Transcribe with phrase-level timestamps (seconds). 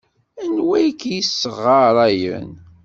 [0.43, 2.49] Anwa ay k-yessɣarayen?